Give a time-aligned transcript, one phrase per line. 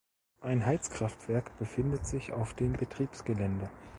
[0.41, 3.69] Ein Heizkraftwerk befindet sich auf dem Betriebsgelände.